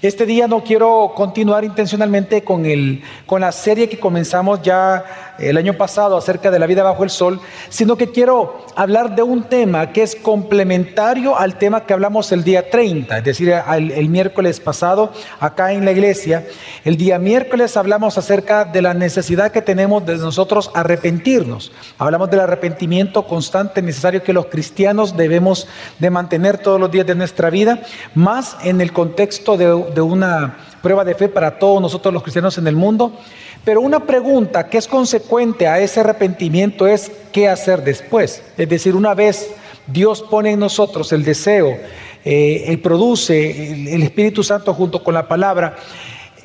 [0.00, 5.56] Este día no quiero continuar intencionalmente con, el, con la serie que comenzamos ya el
[5.56, 9.44] año pasado acerca de la vida bajo el sol, sino que quiero hablar de un
[9.44, 14.60] tema que es complementario al tema que hablamos el día 30, es decir, el, miércoles
[14.60, 16.46] pasado acá en la iglesia.
[16.84, 21.72] El día miércoles hablamos acerca de la necesidad que tenemos de nosotros arrepentirnos.
[21.98, 25.68] Hablamos del arrepentimiento constante necesario que los cristianos debemos
[25.98, 27.80] de mantener todos los días de nuestra vida,
[28.14, 32.66] más en el contexto de una prueba de fe para todos nosotros los cristianos en
[32.66, 33.12] el mundo.
[33.64, 38.42] Pero una pregunta que es consecuente a ese arrepentimiento es qué hacer después.
[38.56, 39.50] Es decir, una vez
[39.86, 41.76] Dios pone en nosotros el deseo,
[42.24, 45.76] eh, Él produce el, Espíritu Santo junto con la palabra,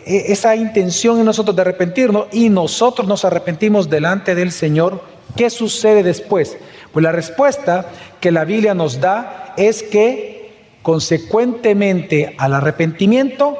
[0.06, 5.02] eh, esa intención en nosotros de arrepentirnos y nosotros nos arrepentimos delante del Señor,
[5.36, 6.58] ¿qué sucede después?
[6.92, 7.88] Pues la respuesta
[8.22, 13.58] que la Biblia nos da es que consecuentemente al arrepentimiento,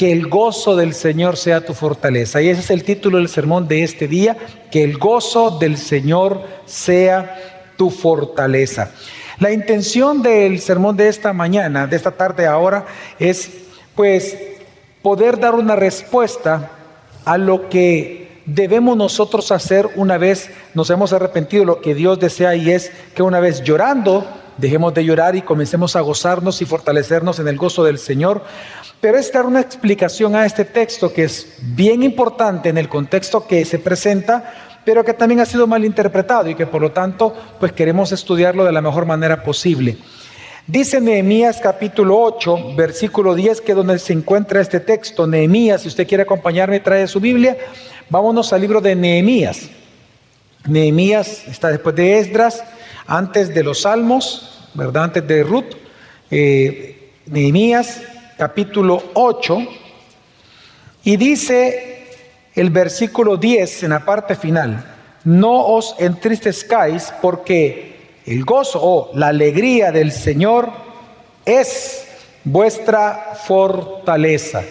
[0.00, 2.40] que el gozo del Señor sea tu fortaleza.
[2.40, 4.34] Y ese es el título del sermón de este día,
[4.70, 7.36] que el gozo del Señor sea
[7.76, 8.92] tu fortaleza.
[9.40, 12.86] La intención del sermón de esta mañana, de esta tarde ahora,
[13.18, 13.50] es
[13.94, 14.38] pues
[15.02, 16.70] poder dar una respuesta
[17.26, 22.56] a lo que debemos nosotros hacer una vez nos hemos arrepentido, lo que Dios desea
[22.56, 24.26] y es que una vez llorando,
[24.60, 28.44] Dejemos de llorar y comencemos a gozarnos y fortalecernos en el gozo del Señor.
[29.00, 33.46] Pero es dar una explicación a este texto que es bien importante en el contexto
[33.46, 34.52] que se presenta,
[34.84, 38.64] pero que también ha sido mal interpretado y que por lo tanto pues queremos estudiarlo
[38.64, 39.96] de la mejor manera posible.
[40.66, 45.26] Dice Nehemías capítulo 8, versículo 10, que donde se encuentra este texto.
[45.26, 47.56] Nehemías, si usted quiere acompañarme, trae su Biblia.
[48.10, 49.70] Vámonos al libro de Nehemías.
[50.68, 52.62] Nehemías está después de Esdras,
[53.10, 55.04] antes de los Salmos, ¿verdad?
[55.04, 55.74] Antes de Ruth,
[56.30, 58.02] eh, Nehemías
[58.38, 59.58] capítulo 8,
[61.02, 62.06] y dice
[62.54, 64.84] el versículo 10 en la parte final,
[65.24, 70.70] no os entristezcáis porque el gozo o la alegría del Señor
[71.44, 72.06] es
[72.44, 74.62] vuestra fortaleza.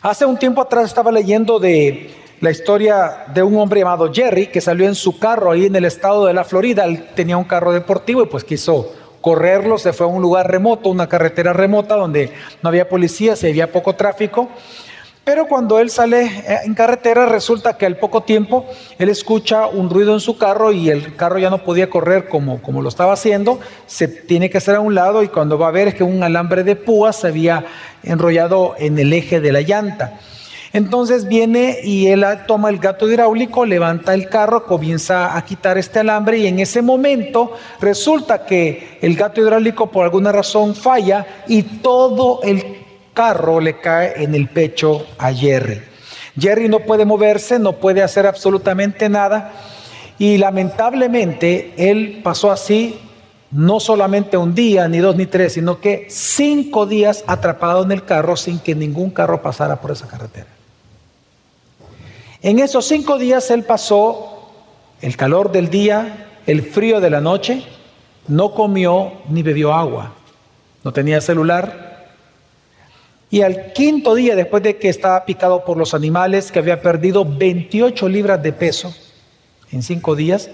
[0.00, 4.60] Hace un tiempo atrás estaba leyendo de la historia de un hombre llamado Jerry que
[4.60, 6.84] salió en su carro ahí en el estado de la Florida.
[6.84, 10.88] Él tenía un carro deportivo y pues quiso correrlo, se fue a un lugar remoto,
[10.88, 12.32] una carretera remota donde
[12.62, 14.48] no había policías y había poco tráfico.
[15.24, 18.64] Pero cuando él sale eh, en carretera resulta que al poco tiempo
[18.98, 22.62] él escucha un ruido en su carro y el carro ya no podía correr como,
[22.62, 25.72] como lo estaba haciendo, se tiene que hacer a un lado y cuando va a
[25.72, 27.64] ver es que un alambre de púas se había
[28.04, 30.20] enrollado en el eje de la llanta.
[30.76, 36.00] Entonces viene y él toma el gato hidráulico, levanta el carro, comienza a quitar este
[36.00, 41.62] alambre y en ese momento resulta que el gato hidráulico por alguna razón falla y
[41.62, 42.62] todo el
[43.14, 45.80] carro le cae en el pecho a Jerry.
[46.38, 49.52] Jerry no puede moverse, no puede hacer absolutamente nada
[50.18, 53.00] y lamentablemente él pasó así
[53.50, 58.04] no solamente un día, ni dos, ni tres, sino que cinco días atrapado en el
[58.04, 60.55] carro sin que ningún carro pasara por esa carretera.
[62.42, 64.50] En esos cinco días él pasó
[65.00, 67.64] el calor del día, el frío de la noche,
[68.28, 70.14] no comió ni bebió agua,
[70.84, 72.08] no tenía celular.
[73.30, 77.24] Y al quinto día, después de que estaba picado por los animales, que había perdido
[77.24, 78.94] 28 libras de peso
[79.72, 80.50] en cinco días,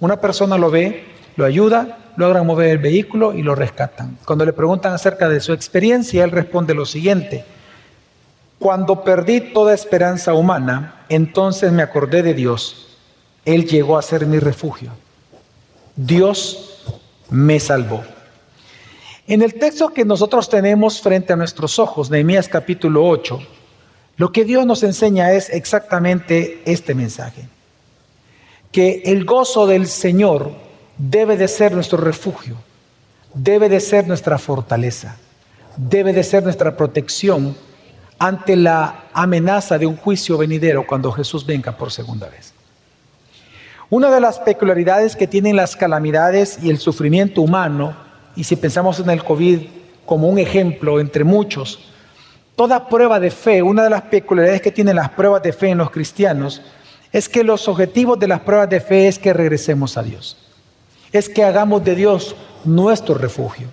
[0.00, 1.04] una persona lo ve,
[1.36, 4.18] lo ayuda, logran mover el vehículo y lo rescatan.
[4.24, 7.44] Cuando le preguntan acerca de su experiencia, él responde lo siguiente,
[8.60, 12.88] cuando perdí toda esperanza humana, entonces me acordé de Dios.
[13.46, 14.92] Él llegó a ser mi refugio.
[15.96, 16.84] Dios
[17.30, 18.04] me salvó.
[19.26, 23.40] En el texto que nosotros tenemos frente a nuestros ojos, Nehemías capítulo 8,
[24.18, 27.48] lo que Dios nos enseña es exactamente este mensaje.
[28.70, 30.52] Que el gozo del Señor
[30.98, 32.56] debe de ser nuestro refugio,
[33.32, 35.16] debe de ser nuestra fortaleza,
[35.78, 37.56] debe de ser nuestra protección
[38.20, 42.52] ante la amenaza de un juicio venidero cuando Jesús venga por segunda vez.
[43.88, 47.96] Una de las peculiaridades que tienen las calamidades y el sufrimiento humano,
[48.36, 49.60] y si pensamos en el COVID
[50.04, 51.90] como un ejemplo entre muchos,
[52.56, 55.78] toda prueba de fe, una de las peculiaridades que tienen las pruebas de fe en
[55.78, 56.60] los cristianos,
[57.12, 60.36] es que los objetivos de las pruebas de fe es que regresemos a Dios,
[61.10, 63.68] es que hagamos de Dios nuestro refugio.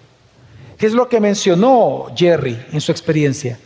[0.78, 3.60] ¿Qué es lo que mencionó Jerry en su experiencia?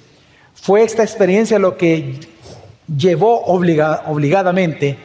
[0.54, 2.20] Fue esta experiencia lo que
[2.96, 4.98] llevó obligadamente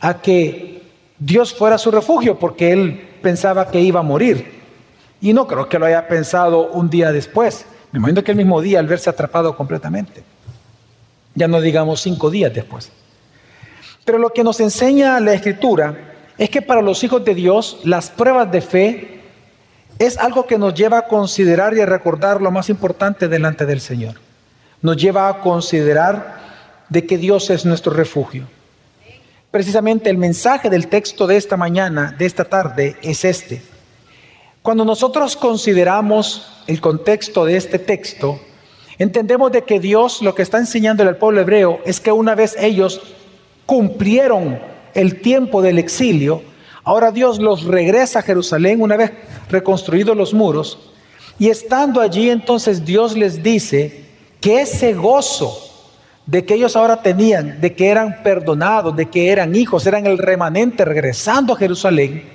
[0.00, 0.82] a que
[1.18, 4.60] Dios fuera su refugio, porque él pensaba que iba a morir.
[5.20, 8.60] Y no creo que lo haya pensado un día después, Me imagino que el mismo
[8.60, 10.22] día al verse atrapado completamente.
[11.34, 12.92] Ya no digamos cinco días después.
[14.04, 15.96] Pero lo que nos enseña la escritura
[16.38, 19.20] es que para los hijos de Dios las pruebas de fe
[19.98, 23.80] es algo que nos lleva a considerar y a recordar lo más importante delante del
[23.80, 24.14] Señor.
[24.82, 26.40] Nos lleva a considerar
[26.88, 28.46] de que Dios es nuestro refugio.
[29.50, 33.62] Precisamente el mensaje del texto de esta mañana, de esta tarde, es este.
[34.62, 38.38] Cuando nosotros consideramos el contexto de este texto,
[38.98, 42.54] entendemos de que Dios lo que está enseñando al pueblo hebreo es que una vez
[42.58, 43.00] ellos
[43.66, 44.60] cumplieron
[44.94, 46.42] el tiempo del exilio,
[46.84, 49.12] ahora Dios los regresa a Jerusalén una vez
[49.48, 50.78] reconstruidos los muros,
[51.38, 54.09] y estando allí entonces Dios les dice
[54.40, 55.70] que ese gozo
[56.26, 60.18] de que ellos ahora tenían, de que eran perdonados, de que eran hijos, eran el
[60.18, 62.28] remanente regresando a Jerusalén,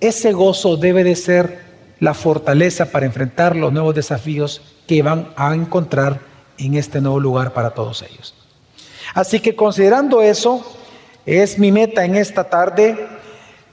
[0.00, 1.68] ese gozo debe de ser
[2.00, 6.20] la fortaleza para enfrentar los nuevos desafíos que van a encontrar
[6.56, 8.34] en este nuevo lugar para todos ellos.
[9.14, 10.64] Así que considerando eso,
[11.26, 12.96] es mi meta en esta tarde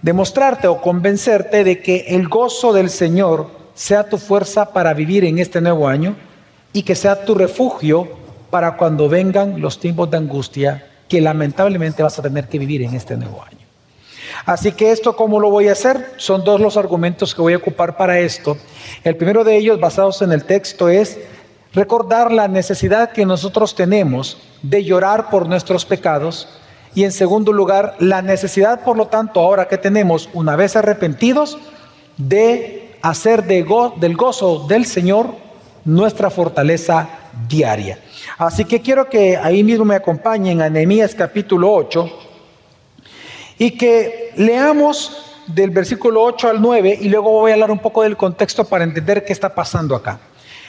[0.02, 5.40] demostrarte o convencerte de que el gozo del Señor sea tu fuerza para vivir en
[5.40, 6.16] este nuevo año
[6.76, 8.06] y que sea tu refugio
[8.50, 12.94] para cuando vengan los tiempos de angustia que lamentablemente vas a tener que vivir en
[12.94, 13.66] este nuevo año.
[14.46, 16.12] Así que esto, ¿cómo lo voy a hacer?
[16.18, 18.58] Son dos los argumentos que voy a ocupar para esto.
[19.06, 21.18] El primero de ellos, basados en el texto, es
[21.74, 26.50] recordar la necesidad que nosotros tenemos de llorar por nuestros pecados.
[26.94, 31.58] Y en segundo lugar, la necesidad, por lo tanto, ahora que tenemos, una vez arrepentidos,
[32.18, 35.46] de hacer de del gozo del Señor
[35.86, 37.08] nuestra fortaleza
[37.48, 38.00] diaria.
[38.38, 42.20] Así que quiero que ahí mismo me acompañen a Nehemías capítulo 8
[43.60, 48.04] y que leamos del versículo 8 al 9 y luego voy a hablar un poco
[48.04, 50.20] del contexto para entender qué está pasando acá.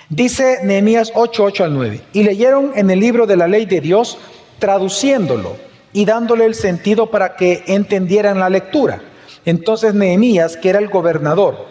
[0.08, 3.80] Dice Nehemías 8, 8 al 9, y leyeron en el libro de la ley de
[3.80, 4.19] Dios,
[4.60, 5.56] traduciéndolo
[5.92, 9.02] y dándole el sentido para que entendieran la lectura.
[9.44, 11.66] Entonces Nehemías, que era el gobernador,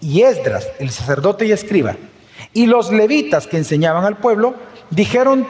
[0.00, 1.96] y Esdras, el sacerdote y escriba,
[2.52, 4.54] y los levitas que enseñaban al pueblo,
[4.90, 5.46] dijeron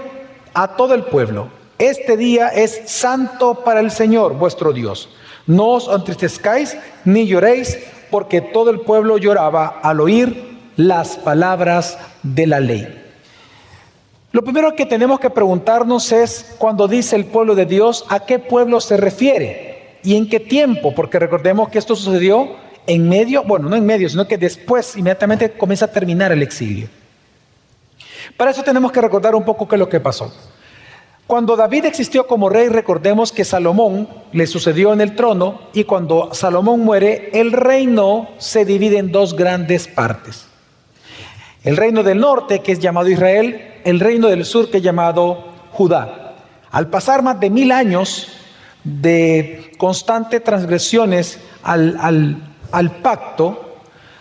[0.54, 1.48] a todo el pueblo,
[1.78, 5.08] este día es santo para el Señor vuestro Dios.
[5.46, 7.78] No os entristezcáis ni lloréis,
[8.10, 13.04] porque todo el pueblo lloraba al oír las palabras de la ley.
[14.32, 18.38] Lo primero que tenemos que preguntarnos es, cuando dice el pueblo de Dios, ¿a qué
[18.38, 19.98] pueblo se refiere?
[20.02, 20.94] ¿Y en qué tiempo?
[20.94, 22.56] Porque recordemos que esto sucedió
[22.88, 26.88] en medio, bueno, no en medio, sino que después inmediatamente comienza a terminar el exilio.
[28.36, 30.32] Para eso tenemos que recordar un poco qué es lo que pasó.
[31.26, 36.30] Cuando David existió como rey, recordemos que Salomón le sucedió en el trono y cuando
[36.32, 40.46] Salomón muere, el reino se divide en dos grandes partes.
[41.64, 45.44] El reino del norte, que es llamado Israel, el reino del sur, que es llamado
[45.72, 46.36] Judá.
[46.70, 48.28] Al pasar más de mil años
[48.82, 52.42] de constantes transgresiones al,
[53.02, 53.76] pacto,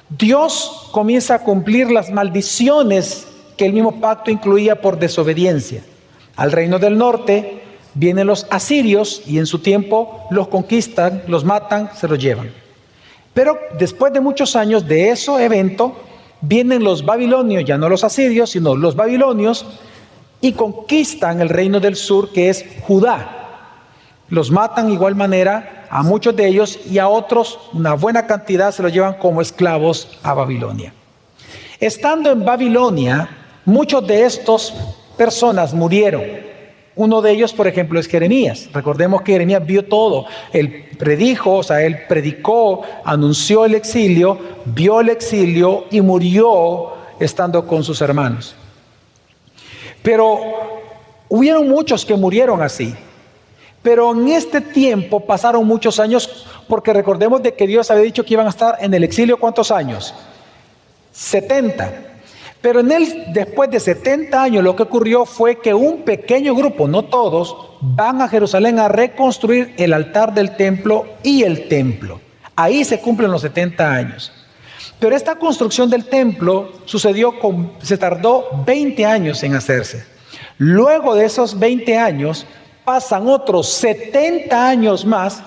[0.09, 3.27] Dios comienza a cumplir las maldiciones
[3.57, 5.83] que el mismo pacto incluía por desobediencia.
[6.35, 7.63] Al reino del norte
[7.93, 12.51] vienen los asirios y en su tiempo los conquistan, los matan, se los llevan.
[13.33, 15.95] Pero después de muchos años de ese evento,
[16.41, 19.65] vienen los babilonios, ya no los asirios, sino los babilonios,
[20.41, 23.46] y conquistan el reino del sur, que es Judá.
[24.29, 28.71] Los matan de igual manera a muchos de ellos y a otros, una buena cantidad,
[28.71, 30.93] se los llevan como esclavos a Babilonia.
[31.79, 33.29] Estando en Babilonia,
[33.65, 34.73] muchos de estos
[35.17, 36.23] personas murieron.
[36.95, 38.69] Uno de ellos, por ejemplo, es Jeremías.
[38.73, 40.25] Recordemos que Jeremías vio todo.
[40.51, 47.65] Él predijo, o sea, él predicó, anunció el exilio, vio el exilio y murió estando
[47.67, 48.55] con sus hermanos.
[50.01, 50.39] Pero
[51.29, 52.95] hubieron muchos que murieron así.
[53.81, 58.33] Pero en este tiempo pasaron muchos años porque recordemos de que Dios había dicho que
[58.33, 60.13] iban a estar en el exilio cuántos años?
[61.11, 62.07] 70.
[62.61, 66.87] Pero en él, después de 70 años, lo que ocurrió fue que un pequeño grupo,
[66.87, 72.19] no todos, van a Jerusalén a reconstruir el altar del templo y el templo.
[72.55, 74.31] Ahí se cumplen los 70 años.
[74.99, 80.03] Pero esta construcción del templo sucedió con, se tardó 20 años en hacerse.
[80.57, 82.47] Luego de esos 20 años
[82.87, 85.43] pasan otros 70 años más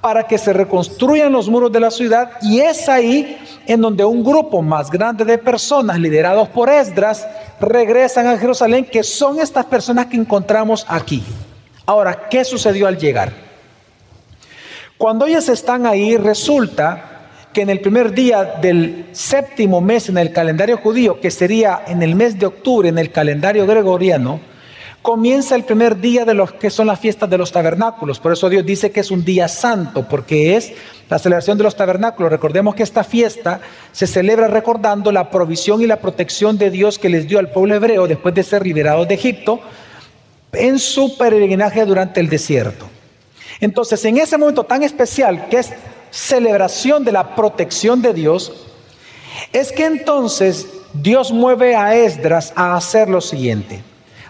[0.00, 4.24] para que se reconstruyan los muros de la ciudad y es ahí en donde un
[4.24, 7.28] grupo más grande de personas liderados por Esdras
[7.60, 11.22] regresan a Jerusalén, que son estas personas que encontramos aquí.
[11.84, 13.34] Ahora, ¿qué sucedió al llegar?
[14.96, 17.04] Cuando ellos están ahí, resulta
[17.52, 22.02] que en el primer día del séptimo mes en el calendario judío, que sería en
[22.02, 24.40] el mes de octubre en el calendario gregoriano,
[25.08, 28.20] comienza el primer día de los que son las fiestas de los tabernáculos.
[28.20, 30.74] Por eso Dios dice que es un día santo, porque es
[31.08, 32.30] la celebración de los tabernáculos.
[32.30, 37.08] Recordemos que esta fiesta se celebra recordando la provisión y la protección de Dios que
[37.08, 39.60] les dio al pueblo hebreo después de ser liberados de Egipto
[40.52, 42.84] en su peregrinaje durante el desierto.
[43.60, 45.70] Entonces, en ese momento tan especial que es
[46.10, 48.66] celebración de la protección de Dios,
[49.54, 53.82] es que entonces Dios mueve a Esdras a hacer lo siguiente.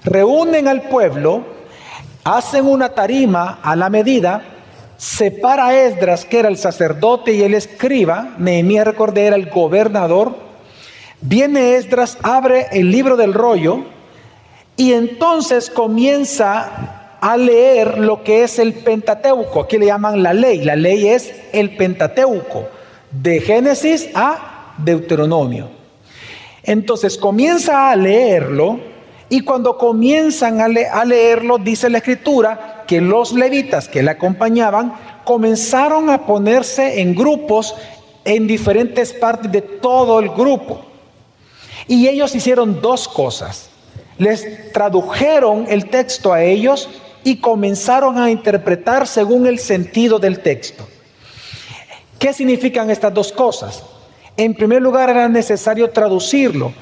[0.05, 1.45] Reúnen al pueblo,
[2.25, 4.43] hacen una tarima a la medida,
[4.97, 10.37] separa a Esdras, que era el sacerdote y el escriba, Nehemías recordé era el gobernador,
[11.21, 13.85] viene Esdras, abre el libro del rollo
[14.77, 19.63] y entonces comienza a leer lo que es el Pentateuco.
[19.63, 20.63] Aquí le llaman la ley.
[20.63, 22.69] La ley es el Pentateuco,
[23.11, 25.69] de Génesis a Deuteronomio.
[26.63, 28.79] Entonces comienza a leerlo
[29.31, 30.69] y cuando comienzan a,
[31.05, 34.95] leerlo, dice la escritura, que los levitas que le acompañaban
[35.25, 37.75] comenzaron a ponerse en grupos
[38.25, 40.81] en diferentes partes de todo el grupo.
[41.87, 43.69] Y ellos hicieron dos cosas.
[44.17, 46.89] Les tradujeron el texto a ellos
[47.23, 50.89] y comenzaron a interpretar según el sentido del texto.
[52.19, 53.83] ¿Qué significan estas dos cosas?
[54.37, 56.73] En primer lugar, era necesario traducirlo,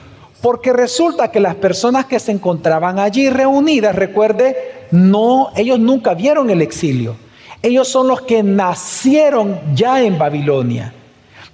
[0.46, 6.50] porque resulta que las personas que se encontraban allí reunidas, recuerde, no, ellos nunca vieron
[6.50, 7.16] el exilio.
[7.62, 10.92] Ellos son los que nacieron ya en Babilonia.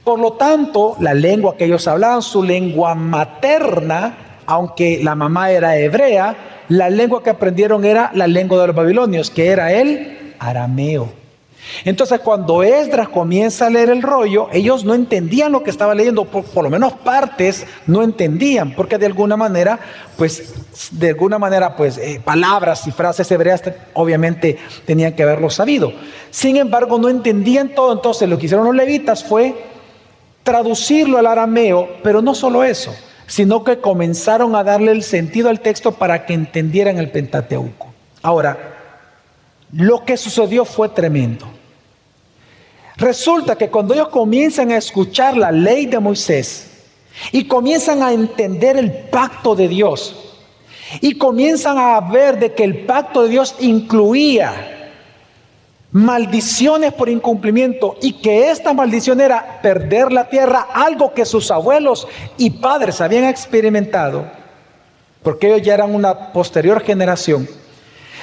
[0.05, 5.75] Por lo tanto, la lengua que ellos hablaban, su lengua materna, aunque la mamá era
[5.79, 11.22] hebrea, la lengua que aprendieron era la lengua de los babilonios, que era el arameo.
[11.85, 16.25] Entonces cuando Esdras comienza a leer el rollo, ellos no entendían lo que estaba leyendo,
[16.25, 19.78] por, lo menos partes no entendían, porque de alguna manera,
[20.16, 20.54] pues,
[20.90, 23.62] de alguna manera, pues, eh, palabras y frases hebreas
[23.95, 25.92] obviamente tenían que haberlo sabido.
[26.31, 29.54] Sin embargo, no entendían todo, entonces lo que hicieron los levitas fue
[30.42, 32.95] traducirlo al arameo, pero no solo eso,
[33.26, 37.92] sino que comenzaron a darle el sentido al texto para que entendieran el Pentateuco.
[38.23, 38.72] Ahora,
[39.73, 41.47] lo que sucedió fue tremendo.
[42.97, 46.71] Resulta que cuando ellos comienzan a escuchar la ley de Moisés
[47.33, 50.14] y comienzan a entender el pacto de Dios
[51.00, 54.73] y comienzan a ver de que el pacto de Dios incluía
[55.93, 62.09] maldiciones por incumplimiento y que esta maldición era perder la tierra, algo que sus abuelos
[62.38, 64.26] y padres habían experimentado,
[65.23, 67.47] porque ellos ya eran una posterior generación.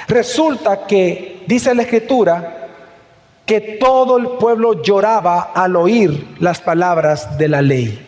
[0.08, 2.68] Resulta que, dice la escritura,
[3.44, 8.06] que todo el pueblo lloraba al oír las palabras de la ley.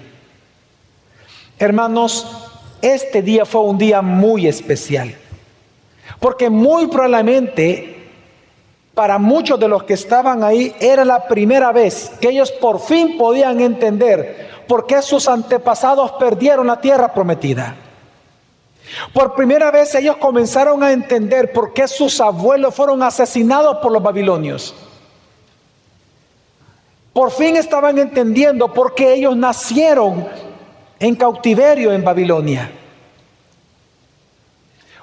[1.59, 2.25] Hermanos,
[2.81, 5.17] este día fue un día muy especial,
[6.21, 8.11] porque muy probablemente
[8.95, 13.19] para muchos de los que estaban ahí era la primera vez que ellos por fin
[13.19, 17.75] podían entender por qué sus antepasados perdieron la tierra prometida.
[19.13, 24.03] Por primera vez ellos comenzaron a entender por qué sus abuelos fueron asesinados por los
[24.03, 24.75] babilonios.
[27.13, 30.27] Por fin estaban entendiendo por qué ellos nacieron
[30.99, 32.71] en cautiverio en Babilonia.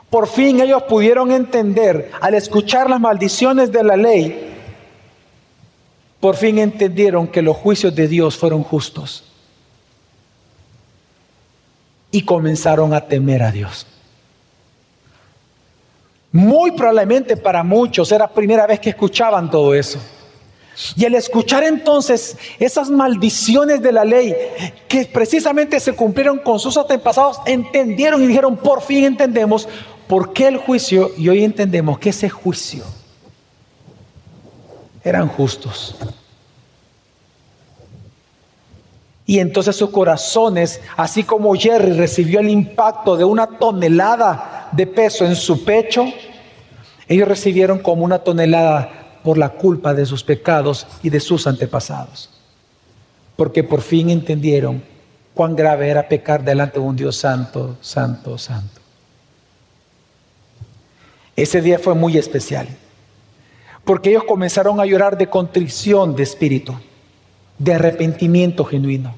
[0.10, 4.56] Por fin ellos pudieron entender, al escuchar las maldiciones de la ley,
[6.20, 9.29] por fin entendieron que los juicios de Dios fueron justos.
[12.12, 13.86] Y comenzaron a temer a Dios.
[16.32, 20.00] Muy probablemente para muchos era la primera vez que escuchaban todo eso.
[20.96, 24.34] Y al escuchar entonces esas maldiciones de la ley
[24.88, 29.68] que precisamente se cumplieron con sus antepasados, entendieron y dijeron, por fin entendemos
[30.10, 31.12] ¿Por qué el juicio?
[31.16, 32.84] Y hoy entendemos que ese juicio
[35.04, 35.96] eran justos.
[39.30, 45.24] Y entonces sus corazones, así como Jerry recibió el impacto de una tonelada de peso
[45.24, 46.08] en su pecho,
[47.08, 52.32] ellos recibieron como una tonelada por la culpa de sus pecados y de sus antepasados.
[53.36, 54.82] Porque por fin entendieron
[55.36, 58.82] cuán grave era pecar delante de un Dios santo, santo, santo.
[61.36, 62.68] Ese día fue muy especial,
[63.86, 66.74] porque ellos comenzaron a llorar de contrición de espíritu,
[67.60, 69.16] de arrepentimiento genuino,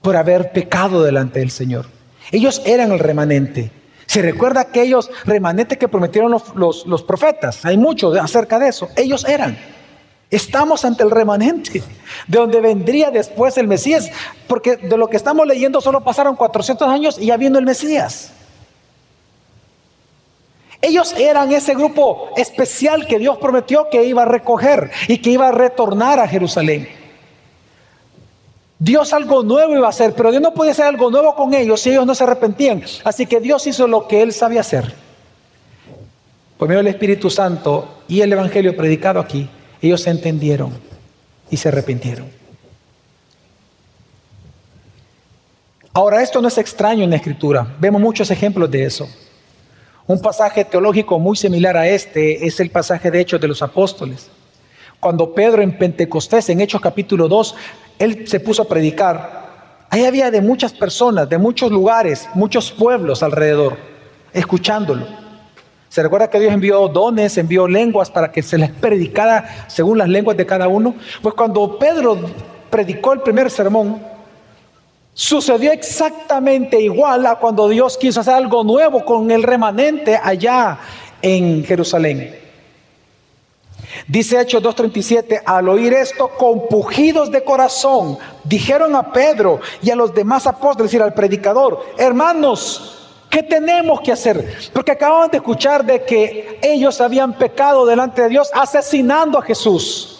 [0.00, 1.86] por haber pecado delante del Señor.
[2.32, 3.70] Ellos eran el remanente.
[4.06, 7.64] Se recuerda aquellos remanentes que prometieron los, los profetas.
[7.64, 8.88] Hay mucho acerca de eso.
[8.96, 9.58] Ellos eran.
[10.30, 11.82] Estamos ante el remanente,
[12.28, 14.10] de donde vendría después el Mesías,
[14.46, 18.32] porque de lo que estamos leyendo solo pasaron 400 años y ya vino el Mesías.
[20.82, 25.48] Ellos eran ese grupo especial que Dios prometió que iba a recoger y que iba
[25.48, 26.99] a retornar a Jerusalén.
[28.80, 31.82] Dios algo nuevo iba a hacer, pero Dios no podía hacer algo nuevo con ellos
[31.82, 32.82] si ellos no se arrepentían.
[33.04, 34.94] Así que Dios hizo lo que Él sabía hacer.
[36.56, 39.50] Por medio del Espíritu Santo y el Evangelio predicado aquí,
[39.82, 40.72] ellos se entendieron
[41.50, 42.26] y se arrepintieron.
[45.92, 47.76] Ahora, esto no es extraño en la Escritura.
[47.78, 49.06] Vemos muchos ejemplos de eso.
[50.06, 54.30] Un pasaje teológico muy similar a este es el pasaje de Hechos de los Apóstoles.
[55.00, 57.54] Cuando Pedro en Pentecostés, en Hechos capítulo 2,
[58.00, 59.40] él se puso a predicar.
[59.90, 63.76] Ahí había de muchas personas, de muchos lugares, muchos pueblos alrededor,
[64.32, 65.06] escuchándolo.
[65.90, 70.08] ¿Se recuerda que Dios envió dones, envió lenguas para que se les predicara según las
[70.08, 70.94] lenguas de cada uno?
[71.20, 72.18] Pues cuando Pedro
[72.70, 74.00] predicó el primer sermón,
[75.12, 80.78] sucedió exactamente igual a cuando Dios quiso hacer algo nuevo con el remanente allá
[81.20, 82.39] en Jerusalén.
[84.06, 90.14] Dice Hechos 2.37, al oír esto, compugidos de corazón, dijeron a Pedro y a los
[90.14, 92.96] demás apóstoles, es decir, al predicador, hermanos,
[93.30, 94.58] ¿Qué tenemos que hacer?
[94.72, 100.18] Porque acababan de escuchar de que ellos habían pecado delante de Dios asesinando a Jesús.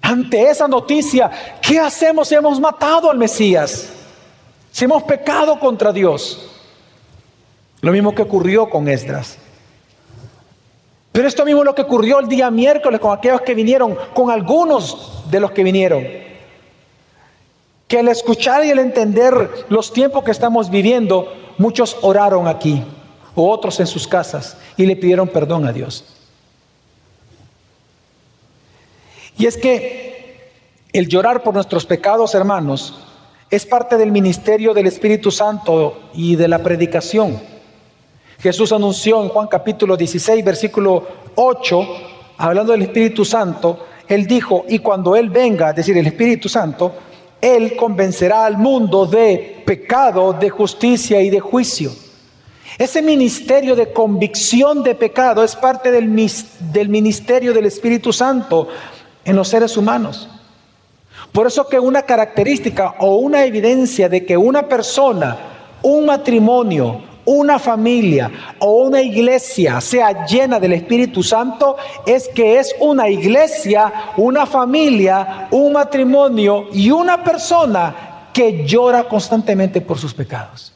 [0.00, 1.30] Ante esa noticia,
[1.60, 3.90] ¿qué hacemos si hemos matado al Mesías?
[4.72, 6.50] Si hemos pecado contra Dios.
[7.82, 9.36] Lo mismo que ocurrió con Esdras.
[11.14, 14.30] Pero esto mismo es lo que ocurrió el día miércoles con aquellos que vinieron, con
[14.30, 16.04] algunos de los que vinieron
[17.88, 22.82] que al escuchar y al entender los tiempos que estamos viviendo, muchos oraron aquí
[23.34, 26.04] o otros en sus casas y le pidieron perdón a Dios.
[29.36, 30.50] Y es que
[30.92, 33.00] el llorar por nuestros pecados, hermanos,
[33.50, 37.40] es parte del ministerio del Espíritu Santo y de la predicación.
[38.44, 41.02] Jesús anunció en Juan capítulo 16, versículo
[41.34, 41.88] 8,
[42.36, 46.92] hablando del Espíritu Santo, Él dijo, y cuando Él venga, es decir, el Espíritu Santo,
[47.40, 51.90] él convencerá al mundo de pecado, de justicia y de juicio.
[52.76, 56.14] Ese ministerio de convicción de pecado es parte del,
[56.70, 58.68] del, ministerio del Espíritu Santo
[59.24, 60.28] en los seres humanos.
[61.32, 65.38] Por eso que una característica o una evidencia de que una persona,
[65.80, 72.74] un matrimonio, una familia o una iglesia sea llena del Espíritu Santo es que es
[72.80, 80.72] una iglesia, una familia, un matrimonio y una persona que llora constantemente por sus pecados.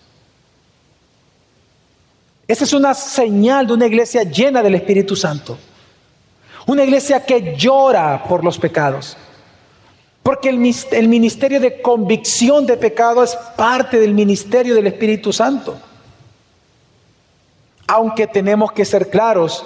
[2.46, 5.58] Esa es una señal de una iglesia llena del Espíritu Santo.
[6.66, 9.16] Una iglesia que llora por los pecados.
[10.22, 10.58] Porque el,
[11.08, 15.78] ministerio de convicción de pecado es parte del ministerio del Espíritu Santo.
[17.88, 19.64] Aunque tenemos que ser claros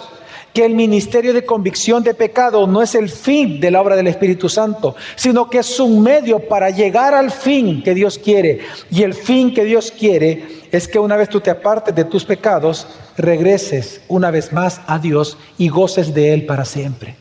[0.53, 4.07] que el ministerio de convicción de pecado no es el fin de la obra del
[4.07, 8.61] Espíritu Santo, sino que es un medio para llegar al fin que Dios quiere.
[8.91, 12.25] Y el fin que Dios quiere es que una vez tú te apartes de tus
[12.25, 17.17] pecados, regreses una vez más a Dios y goces de Él para siempre.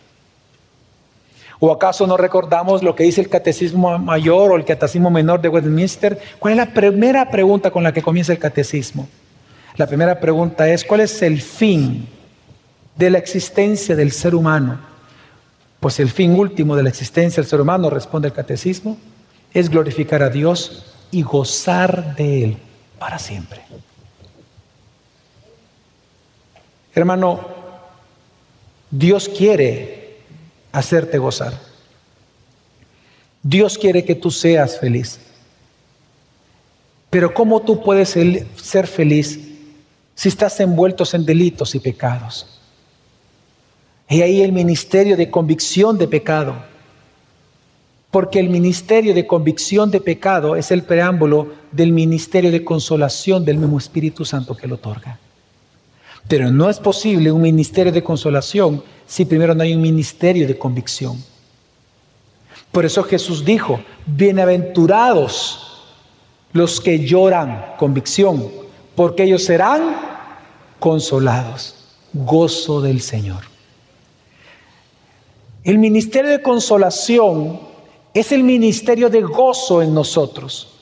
[1.60, 5.48] ¿O acaso no recordamos lo que dice el Catecismo Mayor o el Catecismo Menor de
[5.48, 6.20] Westminster?
[6.40, 9.08] ¿Cuál es la primera pregunta con la que comienza el Catecismo?
[9.78, 12.08] La primera pregunta es, ¿cuál es el fin
[12.96, 14.80] de la existencia del ser humano?
[15.80, 18.98] Pues el fin último de la existencia del ser humano, responde el catecismo,
[19.54, 22.58] es glorificar a Dios y gozar de Él
[23.00, 23.62] para siempre.
[26.94, 27.40] Hermano,
[28.90, 30.18] Dios quiere
[30.72, 31.54] hacerte gozar.
[33.42, 35.20] Dios quiere que tú seas feliz.
[37.10, 39.51] Pero ¿cómo tú puedes ser feliz
[40.22, 42.46] si estás envueltos en delitos y pecados.
[44.08, 46.58] Y ahí el ministerio de convicción de pecado.
[48.12, 53.58] Porque el ministerio de convicción de pecado es el preámbulo del ministerio de consolación del
[53.58, 55.18] mismo Espíritu Santo que lo otorga.
[56.28, 60.56] Pero no es posible un ministerio de consolación si primero no hay un ministerio de
[60.56, 61.18] convicción.
[62.72, 65.82] Por eso Jesús dijo, bienaventurados
[66.54, 68.52] los que lloran convicción,
[68.94, 70.11] porque ellos serán
[70.82, 71.76] consolados.
[72.12, 73.44] Gozo del Señor.
[75.64, 77.62] El ministerio de consolación
[78.14, 80.74] es el ministerio de gozo en nosotros.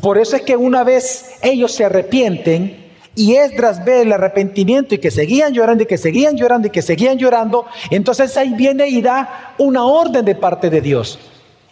[0.00, 4.98] Por eso es que una vez ellos se arrepienten y Esdras ve el arrepentimiento y
[4.98, 9.02] que seguían llorando y que seguían llorando y que seguían llorando, entonces ahí viene y
[9.02, 11.18] da una orden de parte de Dios.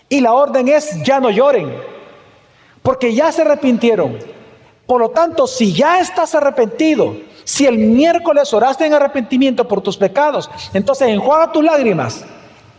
[0.08, 1.72] Y la orden es, ya no lloren,
[2.82, 4.39] porque ya se arrepintieron.
[4.90, 9.96] Por lo tanto, si ya estás arrepentido, si el miércoles oraste en arrepentimiento por tus
[9.96, 12.24] pecados, entonces enjuaga tus lágrimas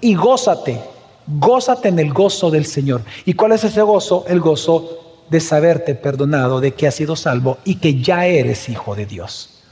[0.01, 0.77] y gózate,
[1.25, 2.99] gózate en el gozo del Señor.
[3.23, 4.25] ¿Y cuál es ese gozo?
[4.27, 8.93] El gozo de saberte perdonado, de que has sido salvo y que ya eres hijo
[8.93, 9.63] de Dios.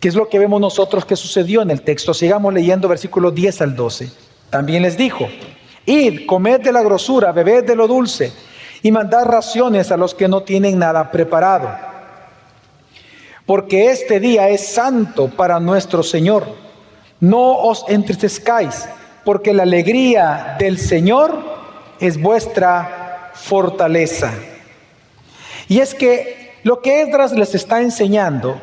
[0.00, 2.12] ¿Qué es lo que vemos nosotros que sucedió en el texto?
[2.12, 4.10] Sigamos leyendo versículos 10 al 12.
[4.50, 5.28] También les dijo,
[5.86, 8.32] id, comed de la grosura, bebed de lo dulce
[8.82, 11.70] y mandad raciones a los que no tienen nada preparado.
[13.46, 16.46] Porque este día es santo para nuestro Señor.
[17.20, 18.86] No os entristezcáis,
[19.24, 21.34] porque la alegría del Señor
[21.98, 24.32] es vuestra fortaleza.
[25.68, 28.60] Y es que lo que Esdras les está enseñando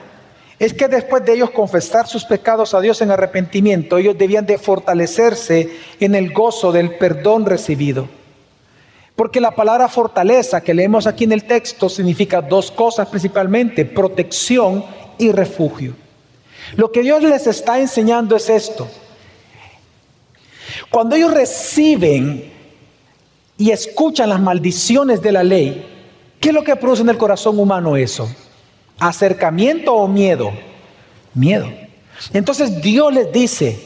[0.59, 4.57] es que después de ellos confesar sus pecados a Dios en arrepentimiento, ellos debían de
[4.57, 8.07] fortalecerse en el gozo del perdón recibido.
[9.15, 14.83] Porque la palabra fortaleza que leemos aquí en el texto significa dos cosas principalmente, protección
[15.17, 15.95] y refugio.
[16.75, 18.87] Lo que Dios les está enseñando es esto.
[20.89, 22.51] Cuando ellos reciben
[23.57, 25.85] y escuchan las maldiciones de la ley,
[26.39, 28.29] ¿qué es lo que produce en el corazón humano eso?
[28.99, 30.51] ¿Acercamiento o miedo?
[31.33, 31.71] Miedo.
[32.33, 33.79] Entonces Dios les dice,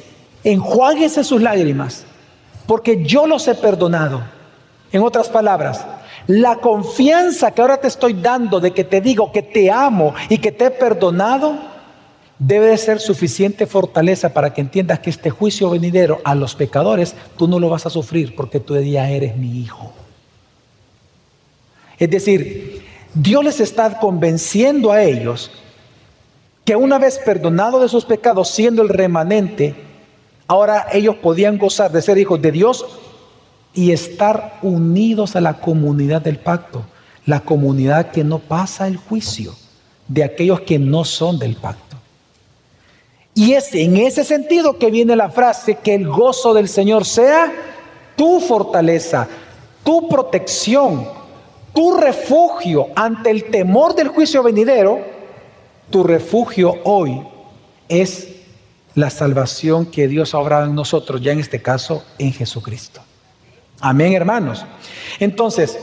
[0.43, 2.05] enjuáguese sus lágrimas,
[2.65, 4.38] porque yo los he perdonado.
[4.91, 5.85] En otras palabras,
[6.27, 10.37] la confianza que ahora te estoy dando de que te digo que te amo y
[10.37, 11.57] que te he perdonado,
[12.39, 17.15] debe de ser suficiente fortaleza para que entiendas que este juicio venidero a los pecadores
[17.37, 19.91] tú no lo vas a sufrir porque tú ya eres mi hijo.
[21.97, 25.51] Es decir, Dios les está convenciendo a ellos
[26.63, 29.75] que una vez perdonado de sus pecados, siendo el remanente,
[30.47, 32.85] ahora ellos podían gozar de ser hijos de Dios
[33.73, 36.83] y estar unidos a la comunidad del pacto,
[37.25, 39.55] la comunidad que no pasa el juicio
[40.07, 41.97] de aquellos que no son del pacto.
[43.35, 47.51] Y es en ese sentido que viene la frase, que el gozo del Señor sea
[48.15, 49.27] tu fortaleza,
[49.83, 51.07] tu protección,
[51.73, 54.99] tu refugio ante el temor del juicio venidero.
[55.89, 57.21] Tu refugio hoy
[57.87, 58.27] es
[58.95, 63.01] la salvación que Dios ha obrado en nosotros, ya en este caso en Jesucristo.
[63.81, 64.65] Amén, hermanos.
[65.19, 65.79] Entonces,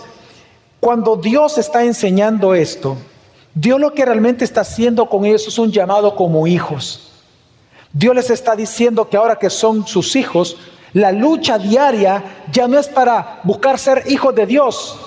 [0.81, 2.97] cuando Dios está enseñando esto,
[3.55, 7.11] Dios lo que realmente está haciendo con ellos es un llamado como hijos.
[7.93, 10.59] Dios les está diciendo que ahora que son sus hijos,
[10.93, 14.99] la lucha diaria ya no es para buscar ser hijos de Dios,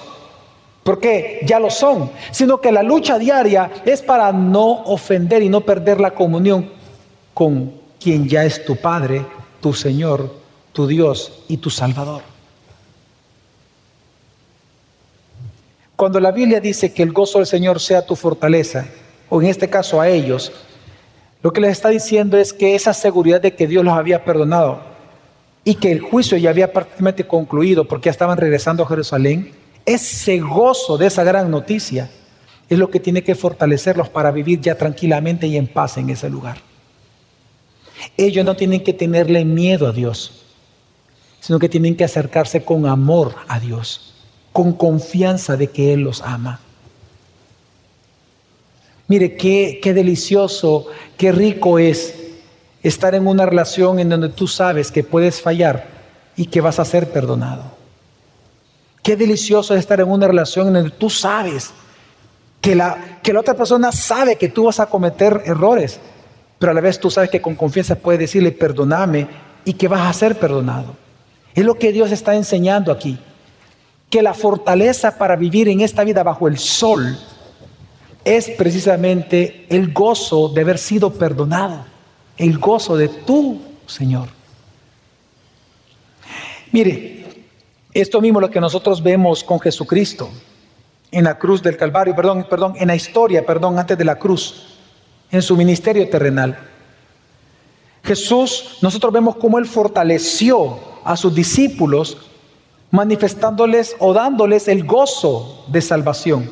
[0.84, 5.62] porque ya lo son, sino que la lucha diaria es para no ofender y no
[5.62, 6.71] perder la comunión
[7.36, 9.25] con quien ya es tu Padre,
[9.62, 10.34] tu Señor,
[10.73, 12.38] tu Dios y tu Salvador.
[15.99, 18.88] Cuando la Biblia dice que el gozo del Señor sea tu fortaleza,
[19.27, 20.49] o en este caso a ellos,
[21.43, 24.79] lo que les está diciendo es que esa seguridad de que Dios los había perdonado
[25.65, 29.51] y que el juicio ya había prácticamente concluido porque ya estaban regresando a Jerusalén,
[29.85, 32.09] ese gozo de esa gran noticia
[32.69, 36.29] es lo que tiene que fortalecerlos para vivir ya tranquilamente y en paz en ese
[36.29, 36.59] lugar.
[38.15, 40.45] Ellos no tienen que tenerle miedo a Dios,
[41.41, 44.09] sino que tienen que acercarse con amor a Dios,
[44.60, 46.60] con confianza de que Él los ama.
[49.08, 52.13] Mire, qué, qué delicioso, qué rico es
[52.84, 55.88] estar en una relación en donde tú sabes que puedes fallar
[56.36, 57.63] y que vas a ser perdonado.
[59.02, 61.72] Qué delicioso es estar en una relación en donde tú sabes
[62.60, 66.02] que la, que la otra persona sabe que tú vas a cometer errores,
[66.60, 69.26] pero a la vez tú sabes que con confianza puedes decirle perdóname
[69.63, 70.98] y que vas a ser perdonado.
[71.56, 73.17] Es lo que Dios está enseñando aquí.
[74.10, 77.17] Que la fortaleza para vivir en esta vida bajo el sol
[78.26, 81.86] es precisamente el gozo de haber sido perdonado,
[82.38, 84.30] el gozo de tu Señor.
[86.72, 87.45] Mire,
[87.93, 90.30] esto mismo lo que nosotros vemos con Jesucristo
[91.12, 94.78] en la cruz del Calvario, perdón, perdón, en la historia, perdón, antes de la cruz,
[95.32, 96.58] en su ministerio terrenal.
[98.04, 102.29] Jesús, nosotros vemos cómo Él fortaleció a sus discípulos
[102.91, 106.52] manifestándoles o dándoles el gozo de salvación.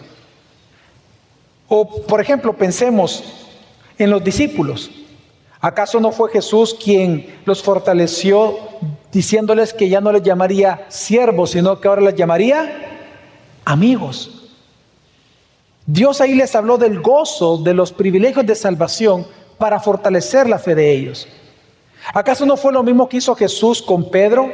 [1.67, 3.23] O, por ejemplo, pensemos
[3.97, 4.91] en los discípulos.
[5.59, 8.57] ¿Acaso no fue Jesús quien los fortaleció
[9.11, 12.99] diciéndoles que ya no les llamaría siervos, sino que ahora les llamaría
[13.65, 14.49] amigos?
[15.85, 19.25] Dios ahí les habló del gozo, de los privilegios de salvación
[19.57, 21.27] para fortalecer la fe de ellos.
[22.13, 24.51] ¿Acaso no fue lo mismo que hizo Jesús con Pedro?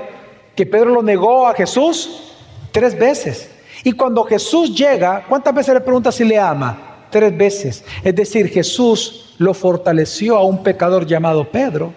[0.55, 2.23] Que Pedro lo negó a Jesús
[2.71, 3.49] tres veces.
[3.83, 7.07] Y cuando Jesús llega, ¿cuántas veces le pregunta si le ama?
[7.09, 7.83] Tres veces.
[8.03, 11.93] Es decir, Jesús lo fortaleció a un pecador llamado Pedro,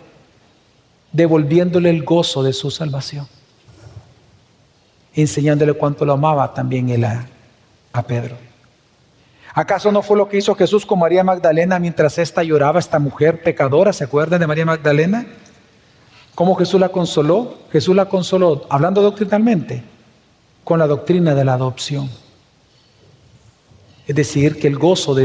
[1.12, 3.26] devolviéndole el gozo de su salvación.
[5.14, 7.26] Enseñándole cuánto lo amaba también él a,
[8.06, 8.36] Pedro.
[9.54, 13.42] ¿Acaso no fue lo que hizo Jesús con María Magdalena mientras ésta lloraba, esta mujer
[13.42, 13.94] pecadora?
[13.94, 15.24] ¿Se acuerdan de María Magdalena?
[16.36, 17.54] ¿Cómo Jesús la consoló?
[17.72, 19.82] Jesús la consoló, hablando doctrinalmente,
[20.64, 22.10] con la doctrina de la adopción.
[24.06, 25.16] Es decir, que el gozo,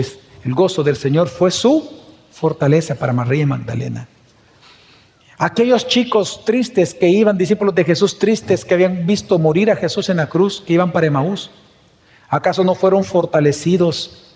[0.45, 1.91] gozo del Señor fue su
[2.31, 4.07] fortaleza para María Magdalena.
[5.37, 10.07] Aquellos chicos tristes que iban, discípulos de Jesús tristes, que habían visto morir a Jesús
[10.07, 11.51] en la cruz, que iban para Emaús,
[12.29, 14.31] ¿acaso no fueron fortalecidos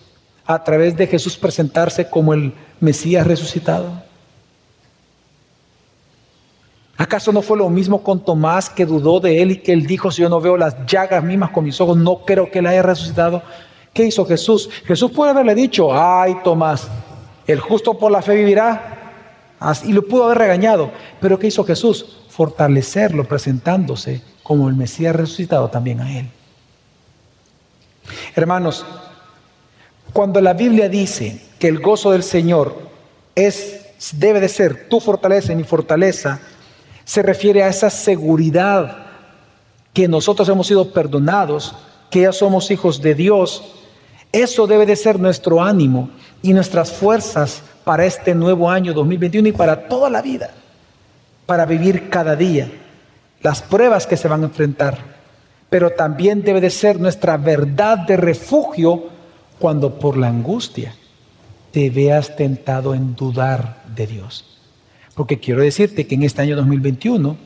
[0.45, 4.04] a través de Jesús presentarse como el Mesías resucitado?
[6.97, 10.11] ¿Acaso no fue lo mismo con Tomás que dudó de él y que él dijo,
[10.11, 12.81] si yo no veo las llagas mismas con mis ojos, no creo que él haya
[12.81, 13.43] resucitado?
[13.93, 14.69] ¿Qué hizo Jesús?
[14.85, 16.87] Jesús puede haberle dicho, ay Tomás,
[17.47, 18.91] el justo por la fe vivirá.
[19.83, 20.91] Y lo pudo haber regañado.
[21.19, 22.23] Pero ¿qué hizo Jesús?
[22.29, 26.29] Fortalecerlo presentándose como el Mesías resucitado también a él.
[28.35, 28.85] Hermanos,
[30.13, 32.77] cuando la Biblia dice que el gozo del Señor
[33.33, 36.39] es, debe de ser tu fortaleza y mi fortaleza,
[37.05, 38.97] se refiere a esa seguridad
[39.93, 41.73] que nosotros hemos sido perdonados,
[42.09, 43.63] que ya somos hijos de Dios.
[44.31, 46.09] Eso debe de ser nuestro ánimo
[46.41, 50.51] y nuestras fuerzas para este nuevo año 2021 y para toda la vida,
[51.45, 52.69] para vivir cada día
[53.41, 54.97] las pruebas que se van a enfrentar.
[55.69, 59.03] Pero también debe de ser nuestra verdad de refugio
[59.59, 60.95] cuando por la angustia
[61.71, 64.54] te veas tentado en dudar de Dios.
[65.15, 67.37] Porque quiero decirte que en este año 2021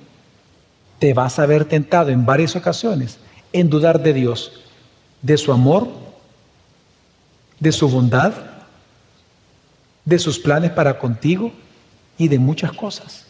[0.98, 3.20] te vas a ver tentado en varias ocasiones
[3.54, 4.52] en dudar de Dios,
[5.22, 5.88] de su amor,
[7.60, 8.34] de su bondad,
[10.04, 11.52] de sus planes para contigo
[12.18, 13.26] y de muchas cosas.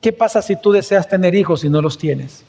[0.00, 2.44] ¿Qué pasa si tú deseas tener hijos y no los tienes?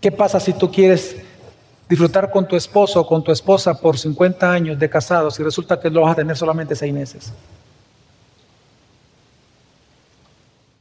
[0.00, 1.16] ¿Qué pasa si tú quieres
[1.88, 5.80] disfrutar con tu esposo o con tu esposa por 50 años de casados y resulta
[5.80, 7.32] que lo vas a tener solamente seis meses?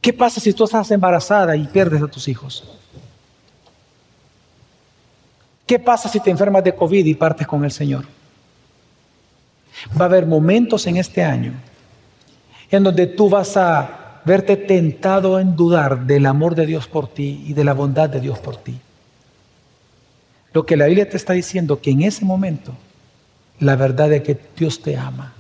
[0.02, 2.64] ¿Qué pasa si tú estás embarazada y pierdes a tus hijos?
[5.66, 8.06] ¿Qué pasa si te enfermas de COVID y partes con el Señor?
[10.00, 11.54] Va a haber momentos en este año
[12.70, 17.44] en donde tú vas a verte tentado en dudar del amor de Dios por ti
[17.46, 18.80] y de la bondad de Dios por ti.
[20.58, 22.76] Lo que la Biblia te está diciendo que en ese momento
[23.60, 25.36] la verdad es que Dios te ama,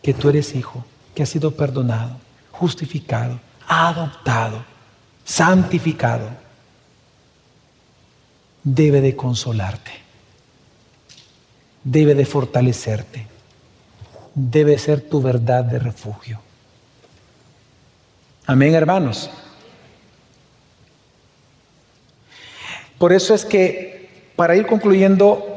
[0.00, 2.16] que tú eres hijo, que has sido perdonado,
[2.50, 4.64] justificado, adoptado,
[5.22, 6.30] santificado,
[8.62, 9.92] debe de consolarte,
[11.82, 13.26] debe de fortalecerte,
[14.34, 16.40] debe ser tu verdad de refugio.
[18.46, 19.28] Amén, hermanos.
[22.96, 23.93] Por eso es que
[24.36, 25.54] para ir concluyendo,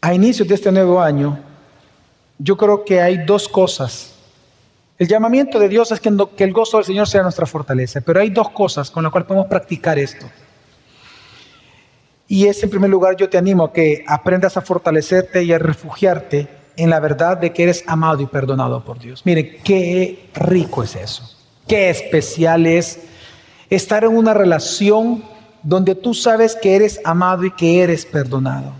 [0.00, 1.38] a inicios de este nuevo año,
[2.36, 4.14] yo creo que hay dos cosas.
[4.98, 8.30] El llamamiento de Dios es que, el gozo del Señor sea nuestra fortaleza, pero hay
[8.30, 10.26] dos cosas con las cuales podemos practicar esto.
[12.26, 15.58] Y es, en primer lugar, yo te animo a que aprendas a fortalecerte y a
[15.58, 19.22] refugiarte en la verdad de que eres amado y perdonado por Dios.
[19.24, 21.36] Mire, qué rico es eso.
[21.68, 23.00] Qué especial es
[23.70, 25.22] estar en una relación
[25.62, 28.72] donde tú sabes que eres amado y que eres perdonado.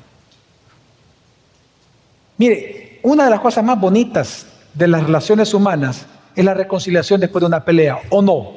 [2.37, 7.40] Mire, una de las cosas más bonitas de las relaciones humanas es la reconciliación después
[7.40, 8.53] de una pelea, ¿o no?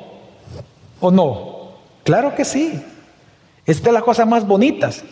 [1.00, 1.72] ¿O no?
[2.04, 2.82] Claro que sí.
[3.66, 5.04] Es de las cosas más bonitas.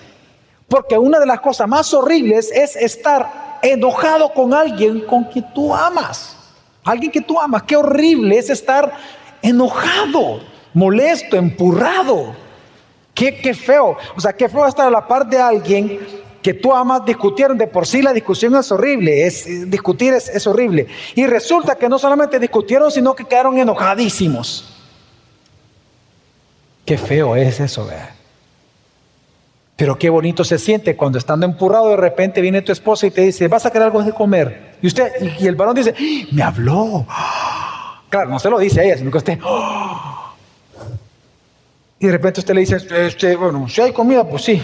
[0.68, 5.74] Porque una de las cosas más horribles es estar enojado con alguien con quien tú
[5.74, 6.36] amas.
[6.84, 7.64] Alguien que tú amas.
[7.64, 8.94] Qué horrible es estar
[9.42, 10.42] enojado,
[10.74, 12.36] molesto, empurrado.
[13.14, 13.98] Qué, feo.
[14.16, 16.00] O sea, qué feo estar a la par de alguien
[16.42, 17.58] que tú amas, discutieron.
[17.58, 19.26] De por sí la discusión es horrible.
[19.26, 20.88] Es, discutir es, horrible.
[21.16, 24.70] Y resulta que no solamente discutieron, sino que quedaron enojadísimos.
[26.86, 28.10] Qué feo es eso, ¿verdad?
[29.76, 33.22] Pero qué bonito se siente cuando estando empurrado de repente viene tu esposa y te
[33.22, 34.76] dice, vas a querer algo de comer.
[34.82, 36.28] Y usted, y, el varón dice, ¡Ah!
[36.32, 37.06] me habló.
[38.10, 40.23] Claro, no se lo dice a ella, sino que usted, ¡Oh!
[42.04, 42.76] Y de repente usted le dice,
[43.08, 44.62] este, bueno, si hay comida, pues sí.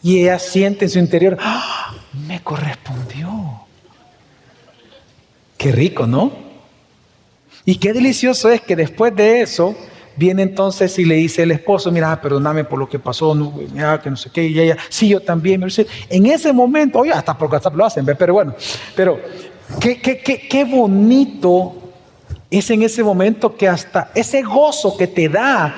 [0.00, 1.92] Y ella siente en su interior, ¡Ah!
[2.28, 3.64] me correspondió.
[5.58, 6.30] Qué rico, ¿no?
[7.64, 9.74] Y qué delicioso es que después de eso
[10.14, 14.08] viene entonces y le dice el esposo, mira, perdóname por lo que pasó, mira, que
[14.08, 15.64] no sé qué, y ella, sí, yo también.
[16.08, 18.54] En ese momento, oye, hasta porque hasta lo hacen, pero bueno,
[18.94, 19.18] pero
[19.80, 21.81] qué, qué, qué bonito
[22.58, 25.74] es en ese momento que hasta ese gozo que te da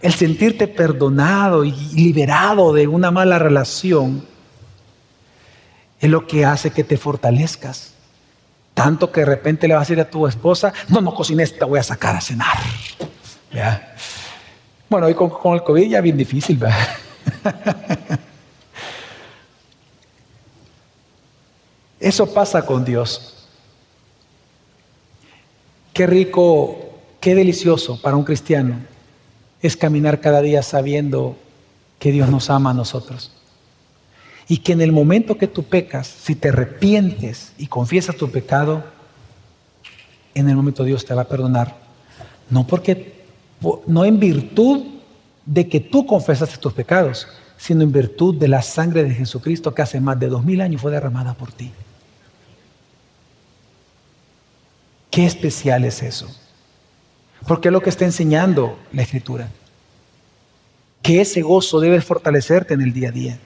[0.00, 4.26] el sentirte perdonado y liberado de una mala relación,
[6.00, 7.94] es lo que hace que te fortalezcas.
[8.74, 11.64] Tanto que de repente le vas a decir a tu esposa, no, no cocines, te
[11.64, 12.58] voy a sacar a cenar.
[14.90, 16.88] Bueno, hoy con, con, el COVID ya bien difícil, ¿verdad?
[22.00, 23.33] Eso pasa con Dios.
[25.94, 26.76] Qué rico,
[27.20, 28.80] qué delicioso para un cristiano
[29.62, 31.36] es caminar cada día sabiendo
[32.00, 33.30] que Dios nos ama a nosotros.
[34.48, 38.82] Y que en el momento que tú pecas, si te arrepientes y confiesas tu pecado,
[40.34, 41.76] en el momento Dios te va a perdonar.
[42.50, 43.22] No porque,
[43.86, 44.82] no en virtud
[45.46, 49.82] de que tú confesaste tus pecados, sino en virtud de la sangre de Jesucristo que
[49.82, 51.70] hace más de dos mil años fue derramada por ti.
[55.14, 56.26] Qué especial es eso.
[57.46, 59.48] Porque es lo que está enseñando la Escritura.
[61.02, 63.38] Que ese gozo debe fortalecerte en el día a día.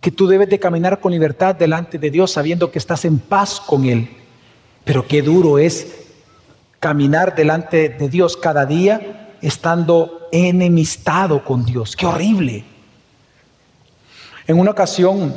[0.00, 3.60] Que tú debes de caminar con libertad delante de Dios sabiendo que estás en paz
[3.60, 4.08] con Él.
[4.84, 5.86] Pero qué duro es
[6.80, 11.94] caminar delante de Dios cada día estando enemistado con Dios.
[11.94, 12.64] Qué horrible.
[14.46, 15.34] En una ocasión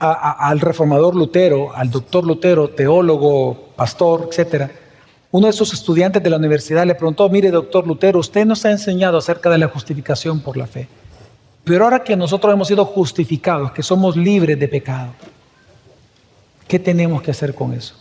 [0.00, 4.70] al reformador Lutero, al doctor Lutero, teólogo, pastor, etcétera,
[5.30, 8.70] uno de sus estudiantes de la universidad le preguntó, mire doctor Lutero, usted nos ha
[8.70, 10.88] enseñado acerca de la justificación por la fe,
[11.64, 15.12] pero ahora que nosotros hemos sido justificados, que somos libres de pecado,
[16.66, 17.94] ¿qué tenemos que hacer con eso?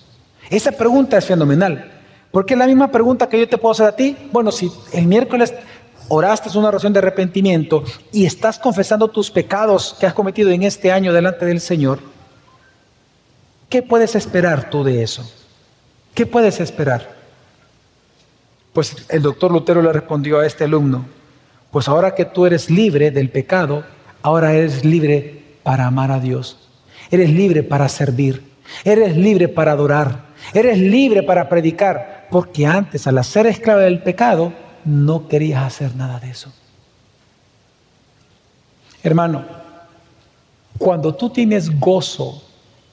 [0.49, 1.91] Esa pregunta es fenomenal,
[2.31, 4.15] porque es la misma pregunta que yo te puedo hacer a ti.
[4.31, 5.53] Bueno, si el miércoles
[6.09, 10.91] oraste una oración de arrepentimiento y estás confesando tus pecados que has cometido en este
[10.91, 11.99] año delante del Señor,
[13.69, 15.31] ¿qué puedes esperar tú de eso?
[16.13, 17.15] ¿Qué puedes esperar?
[18.73, 21.05] Pues el doctor Lutero le respondió a este alumno,
[21.71, 23.83] pues ahora que tú eres libre del pecado,
[24.21, 26.57] ahora eres libre para amar a Dios.
[27.11, 28.43] Eres libre para servir.
[28.83, 30.25] Eres libre para adorar.
[30.53, 32.27] Eres libre para predicar.
[32.31, 34.53] Porque antes, al ser esclavo del pecado,
[34.89, 36.51] no querías hacer nada de eso.
[39.03, 39.45] Hermano,
[40.77, 42.41] cuando tú tienes gozo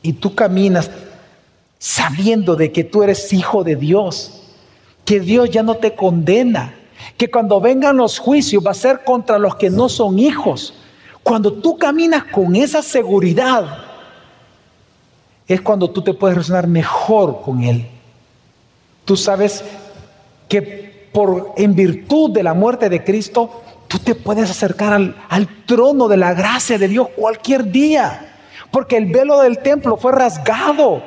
[0.03, 0.91] y tú caminas
[1.79, 4.43] sabiendo de que tú eres hijo de Dios,
[5.05, 6.75] que Dios ya no te condena,
[7.17, 10.75] que cuando vengan los juicios va a ser contra los que no son hijos.
[11.23, 13.85] Cuando tú caminas con esa seguridad,
[15.49, 17.87] es cuando tú te puedes relacionar mejor con Él.
[19.05, 19.65] Tú sabes
[20.49, 20.86] que
[21.17, 26.09] por, en virtud de la muerte de Cristo, tú te puedes acercar al, al trono
[26.09, 28.35] de la gracia de Dios cualquier día.
[28.71, 31.03] Porque el velo del templo fue rasgado.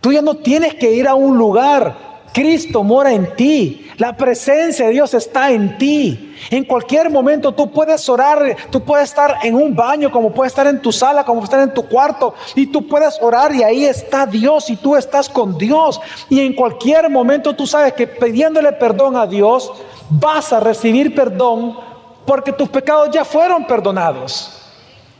[0.00, 3.87] Tú ya no tienes que ir a un lugar Cristo mora en ti.
[3.98, 6.36] La presencia de Dios está en ti.
[6.50, 10.68] En cualquier momento tú puedes orar, tú puedes estar en un baño, como puedes estar
[10.68, 13.84] en tu sala, como puedes estar en tu cuarto, y tú puedes orar y ahí
[13.84, 16.00] está Dios y tú estás con Dios.
[16.28, 19.72] Y en cualquier momento tú sabes que pidiéndole perdón a Dios,
[20.08, 21.76] vas a recibir perdón
[22.24, 24.62] porque tus pecados ya fueron perdonados.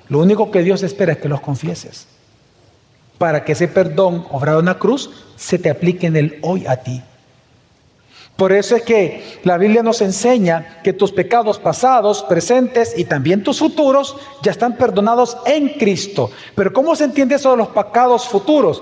[0.09, 2.07] Lo único que Dios espera es que los confieses
[3.19, 6.77] para que ese perdón obrado en la cruz se te aplique en el hoy a
[6.77, 7.03] ti.
[8.39, 13.43] Por eso es que la Biblia nos enseña que tus pecados pasados, presentes y también
[13.43, 16.31] tus futuros ya están perdonados en Cristo.
[16.55, 18.81] Pero ¿cómo se entiende eso de los pecados futuros?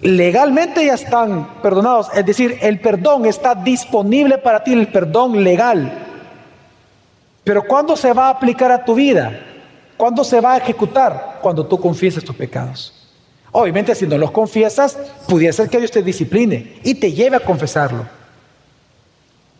[0.00, 5.92] Legalmente ya están perdonados, es decir, el perdón está disponible para ti, el perdón legal.
[7.44, 9.38] Pero ¿cuándo se va a aplicar a tu vida?
[9.96, 11.38] ¿Cuándo se va a ejecutar?
[11.40, 12.92] Cuando tú confieses tus pecados.
[13.52, 17.40] Obviamente si no los confiesas, pudiera ser que Dios te discipline y te lleve a
[17.40, 18.23] confesarlo.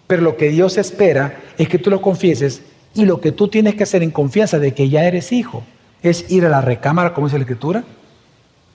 [0.06, 2.62] Pero lo que Dios espera es que tú lo confieses
[2.94, 5.62] y lo que tú tienes que hacer en confianza de que ya eres hijo
[6.02, 7.84] es ir a la recámara, como dice la Escritura,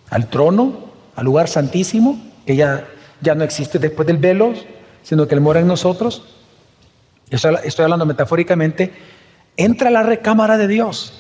[0.10, 2.88] al trono, al lugar santísimo, que ya,
[3.22, 4.54] ya no existe después del velo,
[5.04, 6.24] sino que Él mora en nosotros.
[7.30, 8.92] Estoy, estoy hablando metafóricamente.
[9.56, 11.20] Entra a la recámara de Dios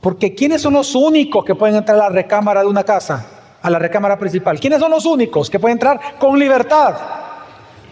[0.00, 3.26] porque ¿quiénes son los únicos que pueden entrar a la recámara de una casa?
[3.60, 4.60] A la recámara principal.
[4.60, 6.96] ¿Quiénes son los únicos que pueden entrar con libertad?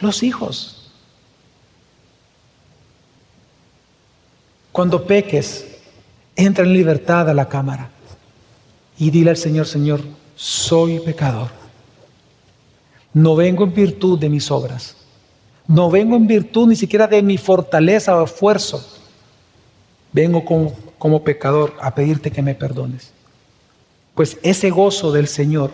[0.01, 0.76] Los hijos.
[4.77, 5.65] Cuando peques,
[6.37, 7.89] entra en libertad a la cámara
[8.99, 10.03] y dile al Señor, Señor,
[10.35, 11.49] soy pecador.
[13.15, 14.95] No vengo en virtud de mis obras.
[15.67, 18.87] No vengo en virtud ni siquiera de mi fortaleza o esfuerzo.
[20.13, 23.13] Vengo como, como pecador a pedirte que me perdones.
[24.15, 25.71] Pues ese gozo del Señor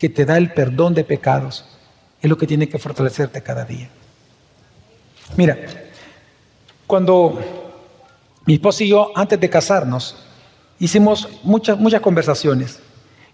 [0.00, 1.64] que te da el perdón de pecados
[2.20, 3.88] es lo que tiene que fortalecerte cada día.
[5.36, 5.56] Mira,
[6.88, 7.61] cuando
[8.44, 10.16] mi esposo y yo, antes de casarnos,
[10.78, 12.80] hicimos muchas, muchas conversaciones.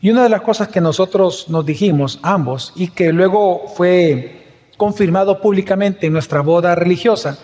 [0.01, 4.47] Y una de las cosas que nosotros nos dijimos, ambos, y que luego fue
[4.77, 7.39] confirmado públicamente en nuestra boda religiosa,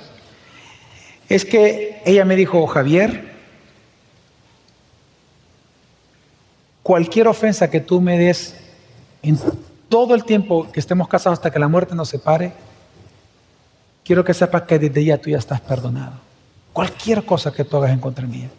[1.28, 3.32] es que ella me dijo, Javier,
[6.82, 8.54] cualquier ofensa que tú me des
[9.22, 9.38] en
[9.88, 12.52] todo el tiempo que estemos casados hasta que la muerte nos separe,
[14.04, 16.23] quiero que sepas que desde ya tú ya estás perdonado.
[16.74, 18.50] Cualquier cosa que tú hagas en contra mía.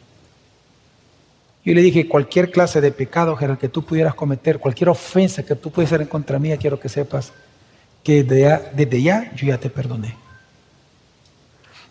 [1.65, 5.69] Yo le dije, cualquier clase de pecado que tú pudieras cometer, cualquier ofensa que tú
[5.69, 7.33] pudieras hacer en contra mía, quiero que sepas
[8.03, 10.15] que desde ya, desde ya yo ya te perdoné.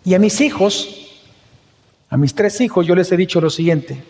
[0.02, 1.10] Y a mis hijos,
[2.08, 4.02] a mis tres hijos, yo les he dicho lo siguiente.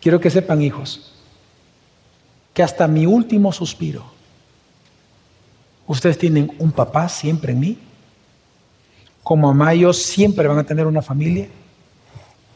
[0.00, 1.14] Quiero que sepan, hijos,
[2.54, 4.04] que hasta mi último suspiro,
[5.88, 7.78] ustedes tienen un papá siempre en mí.
[9.30, 11.46] Como mamá y yo siempre van a tener una familia.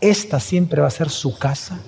[0.01, 1.79] Esta siempre va a ser su casa.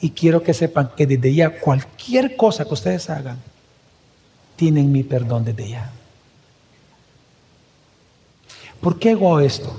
[0.00, 3.38] Y quiero que sepan que desde ya cualquier cosa que ustedes hagan,
[4.54, 5.90] tienen mi perdón desde ya.
[8.80, 9.76] ¿Por qué hago esto?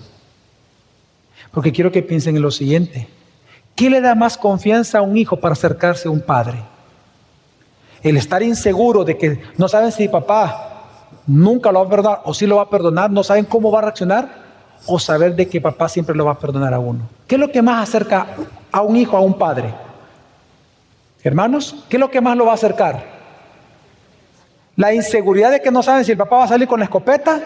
[1.54, 3.08] Porque quiero que piensen en lo siguiente.
[3.78, 6.62] ¿Qué le da más confianza a un hijo para acercarse a un padre?
[8.04, 10.71] El estar inseguro de que no saben si papá
[11.28, 13.80] nunca lo va a perdonar o si lo va a perdonar, no saben cómo va
[13.80, 14.42] a reaccionar,
[14.86, 17.08] o saber de que papá siempre lo va a perdonar a uno.
[17.28, 18.28] ¿Qué es lo que más acerca
[18.72, 19.74] a un hijo a un padre?
[21.24, 23.04] Hermanos, ¿qué es lo que más lo va a acercar?
[24.76, 27.42] La inseguridad de que no saben si el papá va a salir con la escopeta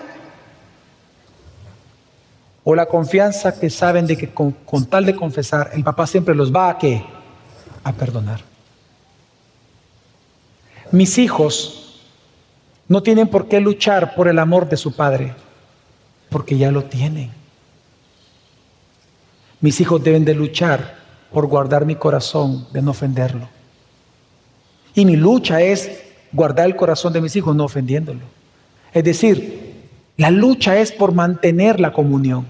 [2.64, 4.54] o la confianza que saben de que con,
[4.90, 7.04] tal de confesar, el papá siempre los va a qué?
[7.84, 8.40] A perdonar.
[10.92, 11.85] Mis hijos
[12.88, 15.34] no tienen por qué luchar por el amor de su padre,
[16.30, 17.32] porque ya lo tienen.
[19.62, 20.96] Mis hijos deben de luchar
[21.32, 23.50] por guardar mi corazón de no ofenderlo.
[24.94, 28.22] Y mi lucha es guardar el corazón de mis hijos no ofendiéndolo.
[28.94, 29.74] Es decir,
[30.18, 32.46] la lucha es por mantener la comunión.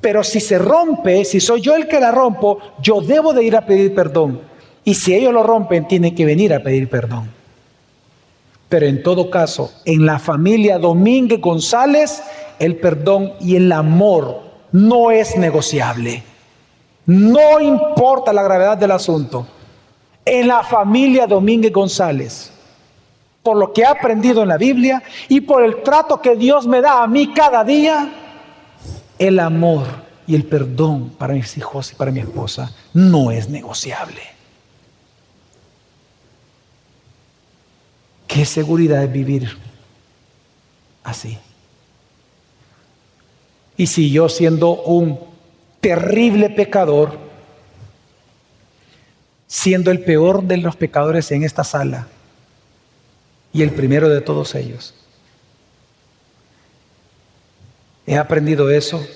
[0.00, 3.56] Pero si se rompe, si soy yo el que la rompo, yo debo de ir
[3.56, 4.40] a pedir perdón.
[4.84, 7.41] Y si ellos lo rompen, tienen que venir a pedir perdón.
[8.72, 12.22] Pero en todo caso, en la familia Domínguez González,
[12.58, 14.40] el perdón y el amor
[14.72, 16.22] no es negociable.
[17.04, 19.46] No importa la gravedad del asunto
[20.24, 22.50] en la familia Domínguez González,
[23.42, 26.80] por lo que he aprendido en la Biblia y por el trato que Dios me
[26.80, 28.10] da a mí cada día,
[29.18, 29.84] el amor
[30.26, 34.22] y el perdón para mis hijos y para mi esposa no es negociable.
[38.32, 39.58] Qué seguridad es vivir
[41.04, 41.36] así.
[43.76, 45.20] Y si yo siendo un
[45.82, 47.18] terrible pecador,
[49.46, 52.08] siendo el peor de los pecadores en esta sala
[53.52, 54.94] y el primero de todos ellos.
[58.06, 59.06] He aprendido eso.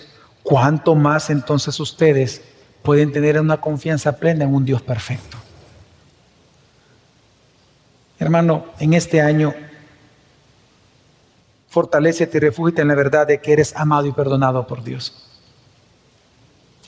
[0.43, 2.43] ¿Cuánto más entonces ustedes
[2.83, 5.39] pueden tener una confianza plena en un Dios perfecto?
[8.19, 9.55] Hermano, en este año,
[11.69, 15.23] fortalecete y refúgite en la verdad de que eres amado y perdonado por Dios.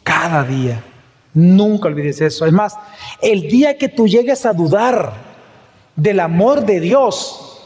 [0.03, 0.83] Cada día
[1.35, 2.47] Nunca olvides eso.
[2.47, 2.75] Es más,
[3.23, 5.13] el día que tú llegues a dudar
[5.95, 7.61] del amor de Dios,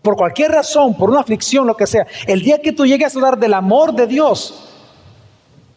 [0.00, 3.18] por cualquier razón, por una aflicción, lo que sea, el día que tú llegues a
[3.18, 4.70] dudar del amor de Dios,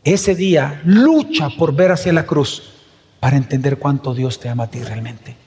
[0.03, 2.63] ese día lucha por ver hacia la cruz
[3.19, 5.46] para entender cuánto Dios te ama a ti realmente.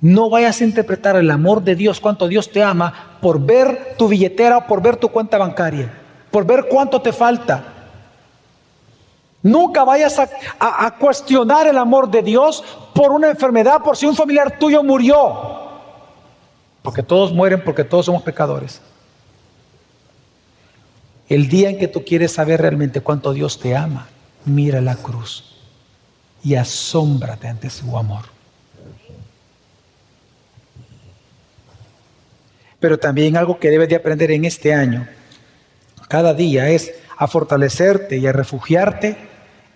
[0.00, 4.08] No vayas a interpretar el amor de Dios, cuánto Dios te ama, por ver tu
[4.08, 5.92] billetera o por ver tu cuenta bancaria,
[6.30, 7.62] por ver cuánto te falta.
[9.42, 10.18] Nunca vayas
[10.58, 12.62] a, cuestionar el amor de Dios
[12.94, 15.68] por una enfermedad, por si un familiar tuyo murió.
[16.82, 18.80] Porque todos mueren porque todos somos pecadores.
[21.28, 24.08] El día en que tú quieres saber realmente cuánto Dios te ama,
[24.44, 25.56] mira la cruz
[26.42, 28.39] y asómbrate ante su amor.
[32.80, 35.06] Pero también algo que debes de aprender en este año,
[36.08, 39.16] cada día, es a fortalecerte y a refugiarte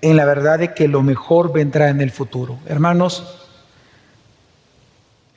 [0.01, 2.59] en la verdad de que lo mejor vendrá en el futuro.
[2.67, 3.45] Hermanos,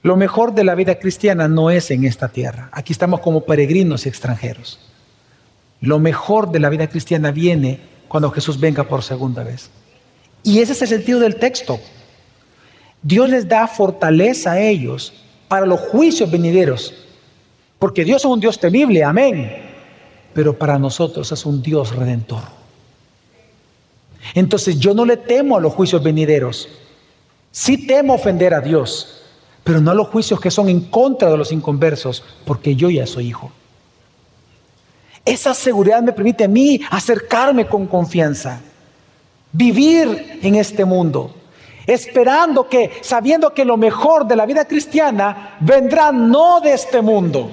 [0.03, 2.69] lo mejor de la vida cristiana no es en esta tierra.
[2.71, 4.79] Aquí estamos como peregrinos y extranjeros.
[5.81, 9.69] Lo mejor de la vida cristiana viene cuando Jesús venga por segunda vez.
[10.43, 11.79] Y ese es el sentido del texto.
[13.01, 15.13] Dios les da fortaleza a ellos
[15.47, 16.93] para los juicios venideros.
[17.79, 19.51] Porque Dios es un Dios temible, amén.
[20.33, 22.43] Pero para nosotros es un Dios redentor.
[24.33, 26.67] Entonces yo no le temo a los juicios venideros.
[27.51, 29.21] Sí temo ofender a Dios,
[29.63, 33.07] pero no a los juicios que son en contra de los inconversos, porque yo ya
[33.07, 33.51] soy hijo.
[35.25, 38.61] Esa seguridad me permite a mí acercarme con confianza,
[39.51, 41.35] vivir en este mundo,
[41.85, 47.51] esperando que, sabiendo que lo mejor de la vida cristiana vendrá no de este mundo,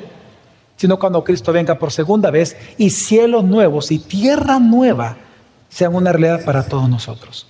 [0.76, 5.16] sino cuando Cristo venga por segunda vez y cielos nuevos y tierra nueva
[5.68, 7.46] sean una realidad para todos nosotros.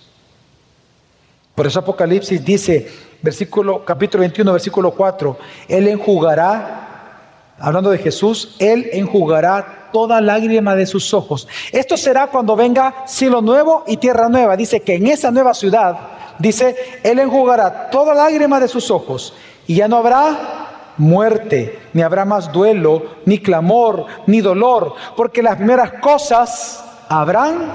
[1.54, 2.90] Por eso Apocalipsis dice,
[3.22, 10.86] versículo, capítulo 21, versículo 4, Él enjugará, hablando de Jesús, Él enjugará toda lágrima de
[10.86, 11.46] sus ojos.
[11.70, 14.56] Esto será cuando venga cielo nuevo y tierra nueva.
[14.56, 15.96] Dice que en esa nueva ciudad,
[16.38, 19.32] dice, Él enjugará toda lágrima de sus ojos
[19.66, 20.63] y ya no habrá
[20.96, 27.72] muerte, ni habrá más duelo, ni clamor, ni dolor, porque las primeras cosas habrán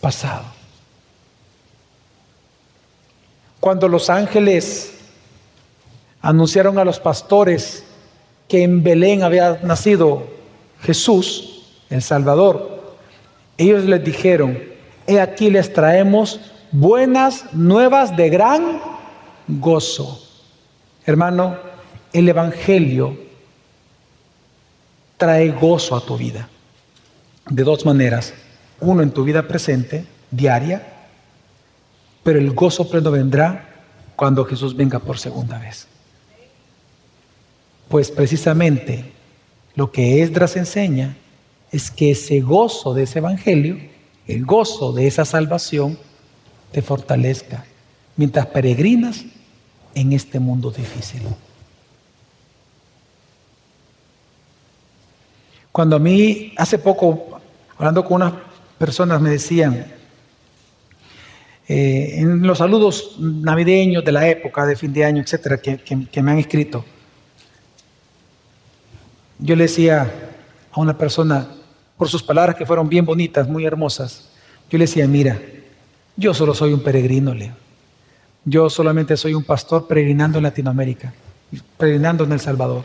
[0.00, 0.44] pasado.
[3.60, 4.98] Cuando los ángeles
[6.22, 7.84] anunciaron a los pastores
[8.48, 10.24] que en Belén había nacido
[10.80, 12.80] Jesús, el Salvador,
[13.58, 14.58] ellos les dijeron,
[15.06, 16.40] he aquí les traemos
[16.72, 18.80] buenas nuevas de gran
[19.46, 20.26] gozo.
[21.04, 21.56] Hermano,
[22.12, 23.16] el Evangelio
[25.16, 26.48] trae gozo a tu vida.
[27.48, 28.32] De dos maneras.
[28.80, 30.86] Uno en tu vida presente, diaria,
[32.22, 33.82] pero el gozo pleno vendrá
[34.16, 35.86] cuando Jesús venga por segunda vez.
[37.88, 39.12] Pues precisamente
[39.74, 41.16] lo que Esdras enseña
[41.72, 43.78] es que ese gozo de ese evangelio,
[44.26, 45.98] el gozo de esa salvación,
[46.72, 47.64] te fortalezca
[48.16, 49.24] mientras peregrinas
[49.94, 51.22] en este mundo difícil.
[55.80, 57.40] Cuando a mí, hace poco,
[57.78, 58.34] hablando con unas
[58.76, 59.86] personas, me decían,
[61.66, 66.32] eh, en los saludos navideños de la época, de fin de año, etcétera, que me
[66.32, 66.84] han escrito,
[69.38, 70.12] yo le decía
[70.70, 71.48] a una persona,
[71.96, 74.28] por sus palabras que fueron bien bonitas, muy hermosas,
[74.68, 75.40] yo le decía, mira,
[76.14, 77.54] yo solo soy un peregrino, Leo.
[78.44, 81.14] Yo solamente soy un pastor peregrinando en Latinoamérica,
[81.78, 82.84] peregrinando en El Salvador.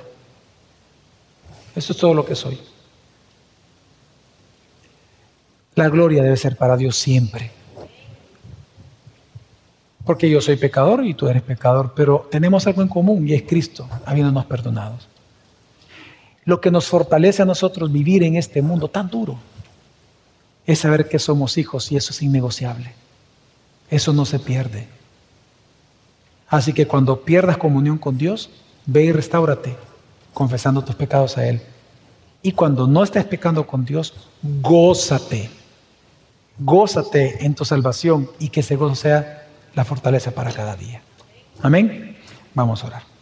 [1.76, 2.58] Eso es todo lo que soy.
[5.76, 7.52] La gloria debe ser para Dios siempre.
[10.06, 13.44] Porque yo soy pecador y tú eres pecador, pero tenemos algo en común y es
[13.44, 15.08] Cristo, habiéndonos perdonados
[16.46, 19.38] lo que nos fortalece a nosotros vivir en este mundo tan duro
[20.66, 22.94] es saber que somos hijos y eso es innegociable.
[23.90, 24.88] Eso no se pierde.
[26.48, 28.50] Así que cuando pierdas comunión con Dios,
[28.86, 29.76] ve y restáurate
[30.34, 31.62] confesando tus pecados a Él.
[32.42, 35.50] Y cuando no estés pecando con Dios, gózate.
[36.58, 41.02] Gózate en tu salvación y que ese gozo sea la fortaleza para cada día.
[41.62, 42.18] Amén.
[42.54, 43.15] Vamos a orar.